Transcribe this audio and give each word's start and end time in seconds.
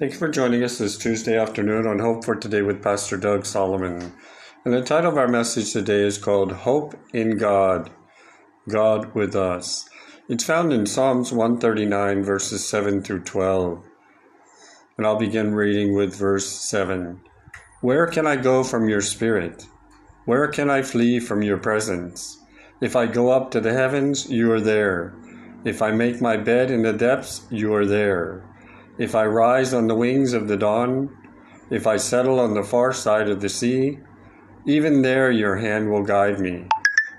Thank 0.00 0.12
you 0.12 0.18
for 0.18 0.30
joining 0.30 0.64
us 0.64 0.78
this 0.78 0.96
Tuesday 0.96 1.36
afternoon 1.36 1.86
on 1.86 1.98
Hope 1.98 2.24
for 2.24 2.34
Today 2.34 2.62
with 2.62 2.82
Pastor 2.82 3.18
Doug 3.18 3.44
Solomon. 3.44 4.14
And 4.64 4.72
the 4.72 4.80
title 4.80 5.12
of 5.12 5.18
our 5.18 5.28
message 5.28 5.74
today 5.74 6.00
is 6.00 6.16
called 6.16 6.52
Hope 6.52 6.94
in 7.12 7.36
God, 7.36 7.90
God 8.66 9.14
with 9.14 9.36
Us. 9.36 9.90
It's 10.26 10.42
found 10.42 10.72
in 10.72 10.86
Psalms 10.86 11.32
139, 11.32 12.24
verses 12.24 12.66
7 12.66 13.02
through 13.02 13.24
12. 13.24 13.84
And 14.96 15.06
I'll 15.06 15.18
begin 15.18 15.52
reading 15.54 15.94
with 15.94 16.16
verse 16.16 16.48
7. 16.48 17.20
Where 17.82 18.06
can 18.06 18.26
I 18.26 18.36
go 18.36 18.64
from 18.64 18.88
your 18.88 19.02
spirit? 19.02 19.66
Where 20.24 20.48
can 20.48 20.70
I 20.70 20.80
flee 20.80 21.20
from 21.20 21.42
your 21.42 21.58
presence? 21.58 22.38
If 22.80 22.96
I 22.96 23.04
go 23.04 23.28
up 23.28 23.50
to 23.50 23.60
the 23.60 23.74
heavens, 23.74 24.30
you 24.30 24.50
are 24.50 24.62
there. 24.62 25.14
If 25.66 25.82
I 25.82 25.90
make 25.90 26.22
my 26.22 26.38
bed 26.38 26.70
in 26.70 26.80
the 26.80 26.94
depths, 26.94 27.42
you 27.50 27.74
are 27.74 27.84
there. 27.84 28.46
If 28.98 29.14
I 29.14 29.24
rise 29.24 29.72
on 29.72 29.86
the 29.86 29.94
wings 29.94 30.32
of 30.32 30.48
the 30.48 30.56
dawn, 30.56 31.16
if 31.70 31.86
I 31.86 31.96
settle 31.96 32.40
on 32.40 32.54
the 32.54 32.62
far 32.62 32.92
side 32.92 33.28
of 33.28 33.40
the 33.40 33.48
sea, 33.48 33.98
even 34.66 35.02
there 35.02 35.30
your 35.30 35.56
hand 35.56 35.90
will 35.90 36.02
guide 36.02 36.38
me. 36.40 36.66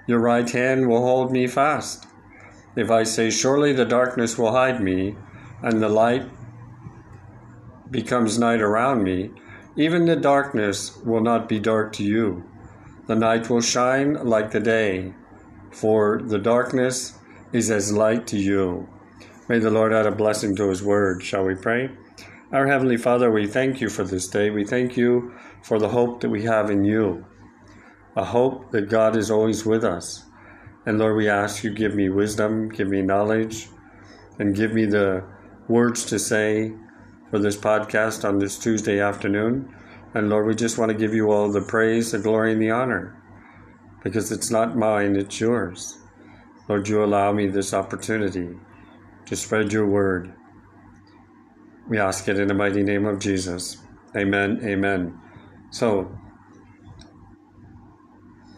Your 0.08 0.20
right 0.20 0.50
hand 0.50 0.88
will 0.88 1.02
hold 1.02 1.32
me 1.32 1.48
fast. 1.48 2.06
If 2.76 2.92
I 2.92 3.04
say, 3.04 3.30
Surely 3.30 3.74
the 3.74 3.86
darkness 3.86 4.38
will 4.38 4.52
hide 4.52 4.82
me, 4.82 5.16
and 5.62 5.82
the 5.82 5.90
light 5.90 6.26
becomes 7.90 8.40
night 8.40 8.62
around 8.62 9.04
me, 9.04 9.32
even 9.76 10.06
the 10.06 10.16
darkness 10.16 10.98
will 10.98 11.22
not 11.22 11.48
be 11.48 11.60
dark 11.60 11.94
to 11.94 12.04
you. 12.04 12.44
The 13.08 13.16
night 13.16 13.50
will 13.50 13.62
shine 13.62 14.14
like 14.14 14.52
the 14.52 14.60
day, 14.60 15.14
for 15.72 16.22
the 16.22 16.40
darkness 16.40 17.18
is 17.52 17.72
as 17.72 17.92
light 17.92 18.28
to 18.28 18.38
you. 18.38 18.88
May 19.52 19.60
the 19.60 19.70
Lord 19.70 19.92
add 19.92 20.06
a 20.06 20.12
blessing 20.12 20.56
to 20.56 20.70
his 20.70 20.82
word. 20.82 21.22
Shall 21.22 21.44
we 21.44 21.56
pray? 21.56 21.90
Our 22.54 22.68
Heavenly 22.68 22.96
Father, 22.96 23.30
we 23.30 23.46
thank 23.48 23.82
you 23.82 23.90
for 23.90 24.06
this 24.06 24.30
day. 24.30 24.50
We 24.50 24.64
thank 24.64 24.96
you 24.96 25.34
for 25.62 25.78
the 25.78 25.90
hope 25.90 26.22
that 26.22 26.30
we 26.30 26.44
have 26.44 26.70
in 26.70 26.86
you, 26.86 27.26
a 28.16 28.24
hope 28.24 28.72
that 28.72 28.88
God 28.88 29.18
is 29.18 29.30
always 29.30 29.66
with 29.66 29.84
us. 29.84 30.24
And 30.86 30.98
Lord, 30.98 31.18
we 31.18 31.28
ask 31.28 31.66
you 31.66 31.74
give 31.74 31.96
me 31.96 32.08
wisdom, 32.08 32.70
give 32.70 32.88
me 32.88 33.02
knowledge, 33.02 33.68
and 34.40 34.56
give 34.56 34.72
me 34.72 34.86
the 34.86 35.22
words 35.68 36.06
to 36.06 36.18
say 36.18 36.72
for 37.30 37.38
this 37.38 37.58
podcast 37.58 38.24
on 38.24 38.40
this 38.40 38.58
Tuesday 38.58 39.02
afternoon. 39.02 39.76
And 40.14 40.30
Lord, 40.30 40.48
we 40.48 40.56
just 40.56 40.78
want 40.78 40.94
to 40.94 40.98
give 40.98 41.14
you 41.14 41.30
all 41.30 41.52
the 41.52 41.60
praise, 41.60 42.14
the 42.14 42.20
glory, 42.20 42.54
and 42.54 42.62
the 42.62 42.72
honor 42.72 43.22
because 44.02 44.32
it's 44.32 44.50
not 44.50 44.78
mine, 44.78 45.18
it's 45.18 45.42
yours. 45.42 45.98
Lord, 46.70 46.88
you 46.88 47.04
allow 47.04 47.34
me 47.34 47.48
this 47.48 47.74
opportunity 47.74 48.56
to 49.26 49.36
spread 49.36 49.72
your 49.72 49.88
word. 49.88 50.34
We 51.90 52.00
ask 52.00 52.28
it 52.28 52.40
in 52.40 52.48
the 52.48 52.54
mighty 52.54 52.84
name 52.84 53.06
of 53.06 53.20
Jesus. 53.20 53.78
Amen. 54.16 54.60
Amen. 54.64 55.20
So, 55.72 56.18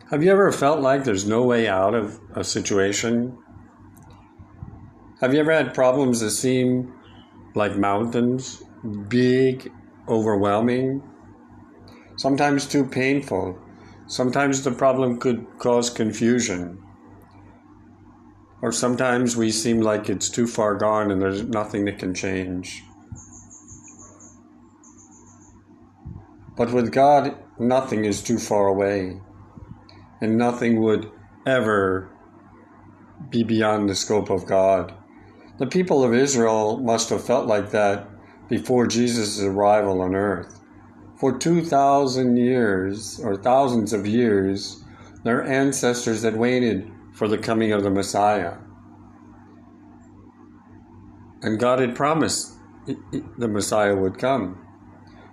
have 0.09 0.23
you 0.23 0.31
ever 0.31 0.51
felt 0.51 0.79
like 0.81 1.03
there's 1.03 1.27
no 1.27 1.43
way 1.43 1.67
out 1.67 1.95
of 1.95 2.19
a 2.35 2.43
situation? 2.43 3.37
Have 5.21 5.33
you 5.33 5.39
ever 5.39 5.51
had 5.51 5.73
problems 5.73 6.19
that 6.19 6.31
seem 6.31 6.93
like 7.55 7.77
mountains, 7.77 8.61
big, 9.07 9.71
overwhelming, 10.07 11.01
sometimes 12.17 12.67
too 12.67 12.85
painful? 12.85 13.57
Sometimes 14.07 14.63
the 14.63 14.71
problem 14.71 15.19
could 15.19 15.47
cause 15.59 15.89
confusion. 15.89 16.77
Or 18.63 18.71
sometimes 18.71 19.35
we 19.35 19.51
seem 19.51 19.81
like 19.81 20.09
it's 20.09 20.29
too 20.29 20.47
far 20.47 20.75
gone 20.75 21.11
and 21.11 21.21
there's 21.21 21.43
nothing 21.43 21.83
that 21.83 21.99
can 21.99 22.13
change. 22.13 22.81
But 26.55 26.71
with 26.71 26.93
God, 26.93 27.35
nothing 27.59 28.05
is 28.05 28.23
too 28.23 28.37
far 28.37 28.67
away, 28.67 29.19
and 30.21 30.37
nothing 30.37 30.81
would 30.81 31.11
ever 31.45 32.09
be 33.29 33.43
beyond 33.43 33.89
the 33.89 33.95
scope 33.95 34.29
of 34.29 34.45
God. 34.45 34.93
The 35.57 35.67
people 35.67 36.01
of 36.01 36.13
Israel 36.13 36.77
must 36.77 37.09
have 37.09 37.25
felt 37.25 37.47
like 37.47 37.71
that 37.71 38.07
before 38.47 38.87
Jesus' 38.87 39.41
arrival 39.41 40.01
on 40.01 40.15
earth. 40.15 40.61
For 41.17 41.37
2,000 41.37 42.37
years, 42.37 43.19
or 43.25 43.35
thousands 43.35 43.91
of 43.91 44.07
years, 44.07 44.85
their 45.25 45.43
ancestors 45.43 46.23
had 46.23 46.37
waited 46.37 46.89
for 47.13 47.27
the 47.27 47.37
coming 47.37 47.71
of 47.71 47.83
the 47.83 47.89
Messiah. 47.89 48.57
And 51.41 51.59
God 51.59 51.79
had 51.79 51.95
promised 51.95 52.57
the 53.37 53.47
Messiah 53.47 53.95
would 53.95 54.17
come. 54.17 54.59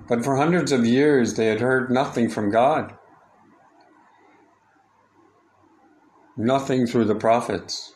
But 0.09 0.25
for 0.25 0.37
hundreds 0.37 0.73
of 0.73 0.85
years, 0.85 1.35
they 1.35 1.47
had 1.47 1.61
heard 1.61 1.91
nothing 1.91 2.29
from 2.29 2.51
God. 2.51 2.95
Nothing 6.37 6.87
through 6.87 7.05
the 7.05 7.15
prophets. 7.15 7.95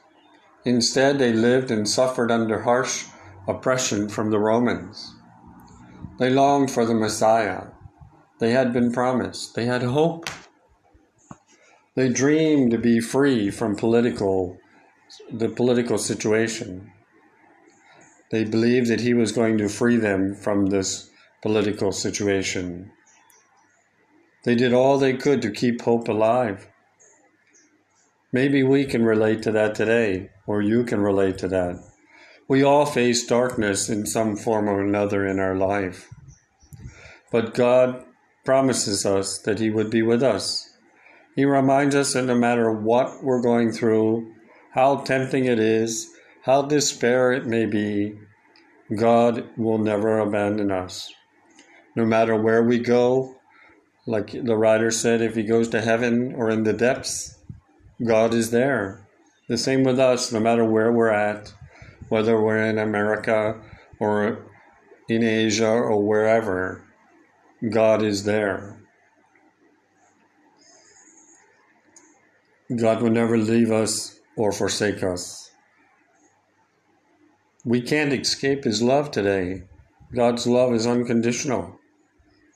Instead, 0.64 1.18
they 1.18 1.32
lived 1.32 1.70
and 1.70 1.88
suffered 1.88 2.30
under 2.30 2.62
harsh 2.62 3.06
oppression 3.46 4.08
from 4.08 4.30
the 4.30 4.38
Romans. 4.38 5.14
They 6.18 6.30
longed 6.30 6.70
for 6.70 6.84
the 6.84 6.94
Messiah. 6.94 7.64
They 8.38 8.52
had 8.52 8.72
been 8.72 8.92
promised. 8.92 9.54
They 9.54 9.66
had 9.66 9.82
hope 9.82 10.30
they 11.94 12.08
dreamed 12.08 12.72
to 12.72 12.78
be 12.78 12.98
free 12.98 13.50
from 13.50 13.76
political, 13.76 14.58
the 15.32 15.48
political 15.48 15.96
situation. 15.96 16.90
They 18.30 18.44
believed 18.44 18.88
that 18.88 19.00
he 19.00 19.14
was 19.14 19.30
going 19.30 19.58
to 19.58 19.68
free 19.68 19.96
them 19.96 20.34
from 20.34 20.66
this 20.66 21.10
political 21.40 21.92
situation. 21.92 22.90
They 24.44 24.56
did 24.56 24.72
all 24.72 24.98
they 24.98 25.14
could 25.14 25.40
to 25.42 25.50
keep 25.50 25.82
hope 25.82 26.08
alive. 26.08 26.68
Maybe 28.32 28.64
we 28.64 28.84
can 28.84 29.04
relate 29.04 29.42
to 29.44 29.52
that 29.52 29.76
today, 29.76 30.30
or 30.46 30.60
you 30.60 30.82
can 30.82 31.00
relate 31.00 31.38
to 31.38 31.48
that. 31.48 31.76
We 32.48 32.64
all 32.64 32.86
face 32.86 33.24
darkness 33.24 33.88
in 33.88 34.04
some 34.04 34.36
form 34.36 34.68
or 34.68 34.82
another 34.82 35.24
in 35.24 35.38
our 35.38 35.54
life. 35.54 36.08
But 37.30 37.54
God 37.54 38.04
promises 38.44 39.06
us 39.06 39.38
that 39.38 39.60
He 39.60 39.70
would 39.70 39.90
be 39.90 40.02
with 40.02 40.22
us 40.22 40.73
he 41.34 41.44
reminds 41.44 41.94
us 41.94 42.12
that 42.12 42.24
no 42.24 42.34
matter 42.34 42.70
what 42.70 43.22
we're 43.22 43.42
going 43.42 43.72
through, 43.72 44.32
how 44.72 44.96
tempting 44.98 45.46
it 45.46 45.58
is, 45.58 46.10
how 46.42 46.62
despair 46.62 47.32
it 47.32 47.46
may 47.46 47.66
be, 47.66 48.18
God 48.94 49.48
will 49.56 49.78
never 49.78 50.18
abandon 50.18 50.70
us. 50.70 51.12
No 51.96 52.04
matter 52.04 52.36
where 52.36 52.62
we 52.62 52.78
go, 52.78 53.36
like 54.06 54.32
the 54.32 54.56
writer 54.56 54.90
said, 54.90 55.22
if 55.22 55.34
he 55.34 55.42
goes 55.42 55.68
to 55.70 55.80
heaven 55.80 56.34
or 56.36 56.50
in 56.50 56.64
the 56.64 56.72
depths, 56.72 57.38
God 58.04 58.34
is 58.34 58.50
there. 58.50 59.06
The 59.48 59.56
same 59.56 59.84
with 59.84 59.98
us, 59.98 60.32
no 60.32 60.40
matter 60.40 60.64
where 60.64 60.92
we're 60.92 61.10
at, 61.10 61.52
whether 62.08 62.40
we're 62.40 62.64
in 62.64 62.78
America 62.78 63.60
or 63.98 64.44
in 65.08 65.22
Asia 65.22 65.68
or 65.68 66.02
wherever, 66.02 66.82
God 67.70 68.02
is 68.02 68.24
there. 68.24 68.83
God 72.74 73.02
will 73.02 73.10
never 73.10 73.36
leave 73.36 73.70
us 73.70 74.20
or 74.36 74.52
forsake 74.52 75.02
us. 75.02 75.50
We 77.64 77.82
can't 77.82 78.12
escape 78.12 78.64
His 78.64 78.82
love 78.82 79.10
today. 79.10 79.64
God's 80.14 80.46
love 80.46 80.72
is 80.72 80.86
unconditional. 80.86 81.78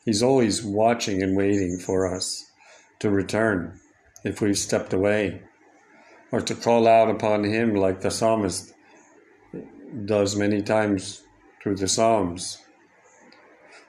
He's 0.05 0.23
always 0.23 0.63
watching 0.63 1.23
and 1.23 1.37
waiting 1.37 1.79
for 1.79 2.13
us 2.15 2.51
to 3.01 3.11
return 3.11 3.79
if 4.25 4.41
we've 4.41 4.59
stepped 4.59 4.93
away 4.93 5.43
or 6.33 6.41
to 6.41 6.55
call 6.55 6.89
out 6.89 7.11
upon 7.11 7.45
Him 7.45 7.75
like 7.75 8.01
the 8.01 8.11
psalmist 8.11 8.73
does 10.05 10.37
many 10.37 10.63
times 10.63 11.23
through 11.63 11.77
the 11.77 11.89
Psalms. 11.89 12.59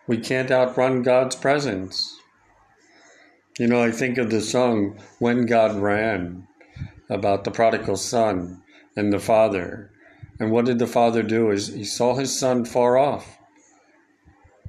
We 0.07 0.17
can't 0.17 0.51
outrun 0.51 1.03
God's 1.03 1.35
presence. 1.35 2.18
You 3.59 3.67
know, 3.67 3.83
I 3.83 3.91
think 3.91 4.17
of 4.17 4.29
the 4.29 4.39
song 4.39 4.97
When 5.19 5.45
God 5.45 5.75
Ran 5.75 6.47
about 7.09 7.43
the 7.43 7.51
prodigal 7.51 7.97
son 7.97 8.63
and 8.95 9.11
the 9.11 9.19
father. 9.19 9.91
And 10.39 10.49
what 10.49 10.63
did 10.63 10.79
the 10.79 10.87
father 10.87 11.23
do? 11.23 11.51
Is 11.51 11.67
he 11.67 11.83
saw 11.83 12.15
his 12.15 12.39
son 12.39 12.63
far 12.63 12.97
off. 12.97 13.37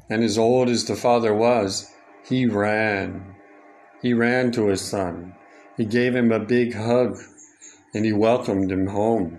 And 0.08 0.24
as 0.24 0.36
old 0.36 0.68
as 0.68 0.86
the 0.86 0.96
father 0.96 1.32
was, 1.32 1.88
he 2.24 2.46
ran. 2.46 3.36
He 4.02 4.12
ran 4.12 4.50
to 4.52 4.66
his 4.66 4.80
son. 4.80 5.36
He 5.76 5.84
gave 5.84 6.16
him 6.16 6.32
a 6.32 6.40
big 6.40 6.74
hug 6.74 7.16
and 7.94 8.04
he 8.04 8.12
welcomed 8.12 8.72
him 8.72 8.88
home. 8.88 9.38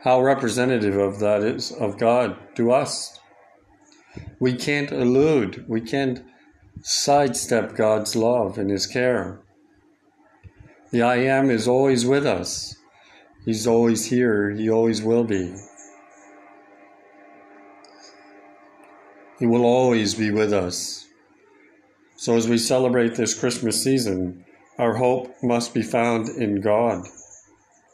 How 0.00 0.20
representative 0.20 0.96
of 0.96 1.20
that 1.20 1.44
is 1.44 1.70
of 1.70 1.98
God 1.98 2.36
to 2.56 2.72
us. 2.72 3.20
We 4.40 4.54
can't 4.54 4.90
elude, 4.90 5.64
we 5.68 5.80
can't 5.80 6.24
sidestep 6.82 7.74
God's 7.76 8.14
love 8.14 8.58
and 8.58 8.70
His 8.70 8.86
care. 8.86 9.40
The 10.90 11.02
I 11.02 11.16
am 11.16 11.50
is 11.50 11.66
always 11.66 12.04
with 12.04 12.26
us. 12.26 12.76
He's 13.44 13.66
always 13.66 14.06
here. 14.06 14.50
He 14.50 14.68
always 14.68 15.02
will 15.02 15.24
be. 15.24 15.54
He 19.38 19.46
will 19.46 19.64
always 19.64 20.14
be 20.14 20.30
with 20.30 20.52
us. 20.52 21.06
So 22.16 22.36
as 22.36 22.46
we 22.46 22.58
celebrate 22.58 23.16
this 23.16 23.38
Christmas 23.38 23.82
season, 23.82 24.44
our 24.78 24.94
hope 24.94 25.34
must 25.42 25.74
be 25.74 25.82
found 25.82 26.28
in 26.28 26.60
God. 26.60 27.04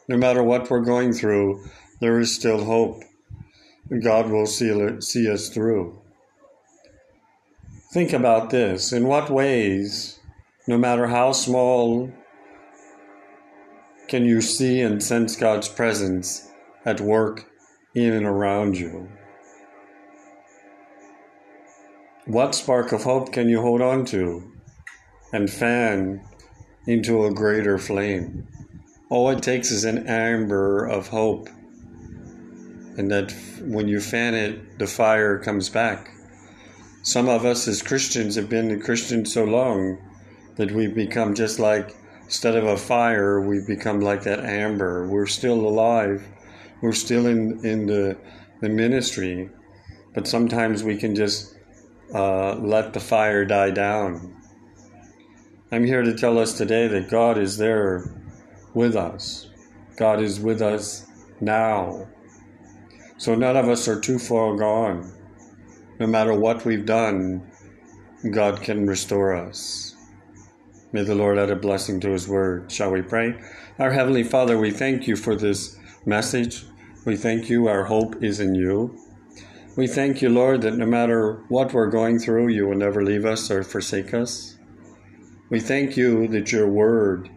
No 0.09 0.17
matter 0.17 0.43
what 0.43 0.69
we're 0.69 0.81
going 0.81 1.13
through, 1.13 1.65
there 2.01 2.19
is 2.19 2.35
still 2.35 2.65
hope. 2.65 3.03
God 4.03 4.31
will 4.31 4.47
see, 4.47 5.01
see 5.01 5.31
us 5.31 5.49
through. 5.49 5.99
Think 7.91 8.13
about 8.13 8.51
this. 8.51 8.93
In 8.93 9.07
what 9.07 9.31
ways, 9.31 10.21
no 10.67 10.77
matter 10.77 11.07
how 11.07 11.33
small, 11.33 12.13
can 14.09 14.27
you 14.27 14.43
see 14.43 14.83
and 14.83 15.03
sense 15.03 15.37
God's 15.37 15.69
presence 15.69 16.51
at 16.85 17.01
work 17.01 17.51
in 17.95 18.13
and 18.13 18.27
around 18.27 18.77
you? 18.77 19.09
What 22.27 22.55
spark 22.55 22.93
of 22.93 23.05
hope 23.05 23.33
can 23.33 23.49
you 23.49 23.63
hold 23.63 23.81
on 23.81 24.05
to 24.07 24.53
and 25.33 25.49
fan 25.49 26.21
into 26.87 27.25
a 27.25 27.33
greater 27.33 27.79
flame? 27.79 28.47
All 29.09 29.31
it 29.31 29.43
takes 29.43 29.71
is 29.71 29.87
an 29.87 30.07
amber 30.07 30.85
of 30.85 31.09
hope. 31.09 31.49
And 32.99 33.11
that 33.11 33.35
when 33.63 33.89
you 33.89 33.99
fan 33.99 34.35
it, 34.35 34.79
the 34.79 34.87
fire 34.87 35.39
comes 35.39 35.71
back. 35.71 36.11
Some 37.03 37.29
of 37.29 37.45
us 37.45 37.69
as 37.69 37.83
Christians 37.83 38.35
have 38.35 38.49
been 38.49 38.81
Christians 38.81 39.33
so 39.33 39.45
long 39.45 39.99
that 40.57 40.73
we've 40.73 40.95
become 40.95 41.35
just 41.35 41.59
like, 41.59 41.97
instead 42.25 42.57
of 42.57 42.65
a 42.65 42.77
fire, 42.77 43.41
we've 43.41 43.67
become 43.67 44.01
like 44.01 44.25
that 44.25 44.41
amber. 44.41 45.07
We're 45.07 45.27
still 45.27 45.61
alive. 45.61 46.27
We're 46.83 46.93
still 46.93 47.27
in, 47.27 47.65
in 47.65 47.87
the, 47.87 48.19
the 48.61 48.69
ministry. 48.69 49.49
But 50.15 50.27
sometimes 50.27 50.83
we 50.83 50.97
can 50.97 51.15
just 51.15 51.57
uh, 52.13 52.57
let 52.57 52.93
the 52.93 53.01
fire 53.01 53.45
die 53.45 53.71
down. 53.71 54.35
I'm 55.71 55.85
here 55.85 56.03
to 56.03 56.15
tell 56.15 56.39
us 56.39 56.59
today 56.59 56.89
that 56.89 57.11
God 57.11 57.39
is 57.39 57.59
there 57.59 58.11
with 58.75 58.97
us. 58.97 59.49
God 59.97 60.21
is 60.21 60.41
with 60.41 60.63
us 60.63 61.07
now. 61.41 62.09
So 63.19 63.35
none 63.35 63.57
of 63.57 63.69
us 63.69 63.87
are 63.87 64.01
too 64.01 64.19
far 64.19 64.57
gone. 64.57 65.13
No 65.99 66.07
matter 66.07 66.33
what 66.33 66.65
we've 66.65 66.87
done, 66.87 67.51
God 68.31 68.63
can 68.63 68.87
restore 68.87 69.35
us. 69.35 69.97
May 70.93 71.03
the 71.03 71.17
Lord 71.17 71.39
add 71.39 71.51
a 71.51 71.57
blessing 71.57 71.99
to 72.01 72.11
His 72.11 72.29
word. 72.29 72.71
Shall 72.71 72.93
we 72.93 73.03
pray? 73.03 73.35
Our 73.81 73.91
Heavenly 73.91 74.23
Father, 74.23 74.57
we 74.57 74.71
thank 74.71 75.09
you 75.09 75.17
for 75.17 75.35
this 75.35 75.77
message. 76.07 76.65
We 77.05 77.17
thank 77.17 77.51
you. 77.51 77.67
Our 77.67 77.85
hope 77.85 78.23
is 78.23 78.39
in 78.39 78.55
you. 78.55 78.97
We 79.77 79.89
thank 79.89 80.23
you, 80.23 80.29
Lord, 80.29 80.63
that 80.63 80.77
no 80.77 80.87
matter 80.87 81.45
what 81.49 81.73
we're 81.73 81.91
going 81.91 82.21
through, 82.21 82.49
you 82.49 82.69
will 82.69 82.77
never 82.77 83.05
leave 83.05 83.25
us 83.25 83.51
or 83.51 83.65
forsake 83.65 84.15
us. 84.15 84.57
We 85.51 85.59
thank 85.59 85.97
you 85.97 86.29
that 86.29 86.53
your 86.53 86.69
word 86.69 87.29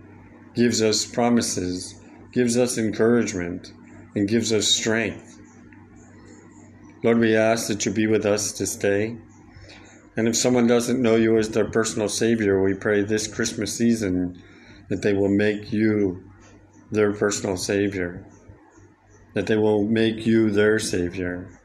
gives 0.54 0.84
us 0.84 1.06
promises, 1.06 2.00
gives 2.32 2.58
us 2.58 2.78
encouragement, 2.78 3.74
and 4.16 4.28
gives 4.28 4.54
us 4.54 4.68
strength. 4.68 5.41
Lord, 7.04 7.20
we 7.20 7.36
ask 7.36 7.68
that 7.68 7.86
you 7.86 7.92
be 7.92 8.08
with 8.08 8.26
us 8.26 8.52
this 8.52 8.76
day. 8.76 9.18
And 10.18 10.28
if 10.28 10.36
someone 10.36 10.68
doesn't 10.68 11.02
know 11.02 11.16
you 11.16 11.38
as 11.38 11.50
their 11.50 11.70
personal 11.70 12.10
Savior, 12.10 12.62
we 12.62 12.74
pray 12.74 13.02
this 13.02 13.28
Christmas 13.28 13.76
season 13.76 14.42
that 14.90 15.02
they 15.02 15.14
will 15.14 15.30
make 15.30 15.72
you 15.72 16.24
their 16.92 17.14
personal 17.14 17.58
Savior, 17.58 18.26
that 19.34 19.48
they 19.48 19.56
will 19.58 19.88
make 19.88 20.26
you 20.26 20.52
their 20.52 20.80
Savior 20.80 21.62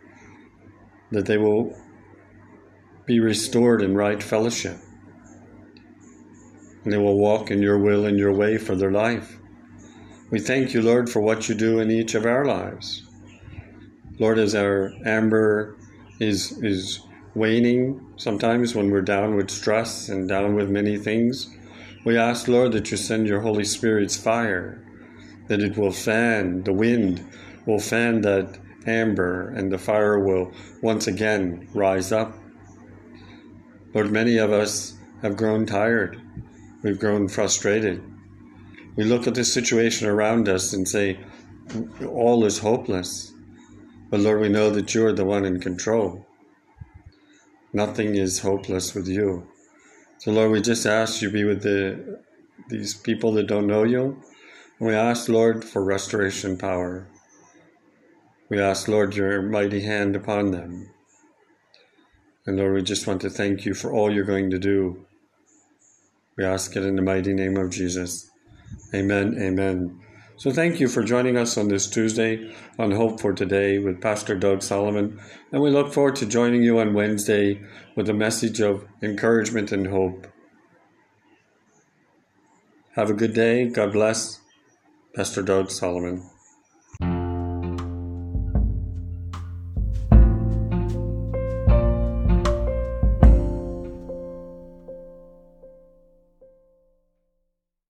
that 1.11 1.27
they 1.27 1.38
will 1.38 1.77
be 3.06 3.21
restored 3.21 3.83
in 3.83 3.94
right 3.94 4.23
fellowship. 4.23 4.77
And 6.85 6.93
they 6.93 6.99
will 6.99 7.19
walk 7.19 7.50
in 7.50 7.62
your 7.62 7.79
will 7.79 8.06
and 8.06 8.19
your 8.19 8.33
way 8.33 8.59
for 8.59 8.77
their 8.77 8.93
life. 8.93 9.38
We 10.31 10.41
thank 10.41 10.75
you, 10.75 10.83
Lord, 10.83 11.09
for 11.09 11.21
what 11.21 11.49
you 11.49 11.55
do 11.55 11.81
in 11.81 11.91
each 11.91 12.15
of 12.15 12.27
our 12.27 12.44
lives. 12.44 13.06
Lord, 14.19 14.39
as 14.39 14.55
our 14.55 14.93
amber 15.05 15.77
is, 16.21 16.53
is 16.63 17.01
waning 17.35 18.15
sometimes 18.17 18.75
when 18.75 18.91
we're 18.91 19.03
down 19.03 19.37
with 19.37 19.51
stress 19.51 20.09
and 20.09 20.29
down 20.29 20.55
with 20.55 20.71
many 20.71 20.97
things, 20.97 21.55
we 22.05 22.17
ask, 22.17 22.49
Lord, 22.49 22.73
that 22.73 22.91
you 22.91 22.97
send 22.97 23.27
your 23.27 23.41
Holy 23.41 23.65
Spirit's 23.65 24.17
fire, 24.17 24.83
that 25.49 25.61
it 25.61 25.77
will 25.77 25.93
fan, 25.93 26.63
the 26.63 26.73
wind 26.73 27.27
will 27.67 27.79
fan 27.79 28.23
that 28.23 28.59
amber, 28.87 29.49
and 29.51 29.71
the 29.71 29.79
fire 29.79 30.19
will 30.19 30.53
once 30.83 31.07
again 31.07 31.69
rise 31.75 32.12
up. 32.12 32.35
Lord, 33.93 34.11
many 34.11 34.39
of 34.39 34.53
us 34.53 34.95
have 35.23 35.37
grown 35.37 35.67
tired. 35.67 36.21
We've 36.83 36.99
grown 36.99 37.29
frustrated. 37.29 38.03
We 38.95 39.05
look 39.05 39.27
at 39.27 39.35
the 39.35 39.45
situation 39.45 40.09
around 40.09 40.49
us 40.49 40.73
and 40.73 40.89
say, 40.89 41.19
all 42.07 42.45
is 42.45 42.59
hopeless. 42.59 43.33
But 44.11 44.20
Lord, 44.20 44.41
we 44.41 44.49
know 44.49 44.70
that 44.70 44.94
you're 44.94 45.12
the 45.12 45.25
one 45.25 45.44
in 45.44 45.61
control. 45.61 46.26
Nothing 47.73 48.14
is 48.14 48.41
hopeless 48.41 48.94
with 48.94 49.08
you. 49.08 49.49
So 50.19 50.31
Lord, 50.31 50.50
we 50.50 50.61
just 50.61 50.87
ask 50.87 51.20
you 51.20 51.31
be 51.31 51.44
with 51.44 51.62
the 51.62 52.20
these 52.69 52.94
people 52.94 53.32
that 53.32 53.47
don't 53.47 53.67
know 53.67 53.85
you. 53.85 54.23
And 54.79 54.88
we 54.88 54.94
ask, 54.94 55.29
Lord, 55.29 55.64
for 55.64 55.82
restoration 55.82 56.56
power. 56.56 57.06
We 58.49 58.61
ask, 58.61 58.88
Lord, 58.88 59.17
your 59.17 59.43
mighty 59.43 59.81
hand 59.81 60.14
upon 60.14 60.50
them. 60.50 60.91
And 62.47 62.56
Lord, 62.56 62.75
we 62.75 62.82
just 62.82 63.06
want 63.06 63.20
to 63.23 63.31
thank 63.31 63.64
you 63.64 63.75
for 63.75 63.93
all 63.93 64.12
you're 64.12 64.25
going 64.25 64.50
to 64.50 64.59
do. 64.59 65.05
We 66.37 66.44
ask 66.44 66.76
it 66.76 66.85
in 66.85 66.97
the 66.97 67.02
mighty 67.02 67.35
name 67.35 67.56
of 67.56 67.70
Jesus. 67.70 68.31
Amen. 68.94 69.37
Amen. 69.41 70.06
So 70.38 70.53
thank 70.53 70.81
you 70.81 70.88
for 70.88 71.03
joining 71.03 71.38
us 71.38 71.56
on 71.56 71.69
this 71.69 71.88
Tuesday 71.88 72.55
on 72.79 72.91
Hope 72.91 73.23
for 73.23 73.33
Today 73.33 73.79
with 73.79 74.03
Pastor 74.03 74.37
Doug 74.37 74.61
Solomon. 74.62 75.19
And 75.50 75.62
we 75.62 75.71
look 75.71 75.94
forward 75.94 76.17
to 76.17 76.27
joining 76.27 76.62
you 76.62 76.79
on 76.79 76.93
Wednesday 76.93 77.62
with 77.97 78.11
a 78.11 78.12
message 78.12 78.61
of 78.61 78.87
encouragement 79.00 79.73
and 79.73 79.87
hope. 79.87 80.27
Have 82.97 83.09
a 83.09 83.14
good 83.14 83.33
day. 83.33 83.64
God 83.64 83.95
bless. 83.95 84.40
Pastor 85.14 85.40
Doug 85.40 85.71
Solomon. 85.71 86.28